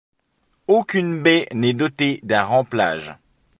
Aucune 0.67 1.21
baie 1.21 1.47
n'est 1.53 1.73
dotée 1.75 2.21
d'un 2.23 2.41
remplage. 2.43 3.15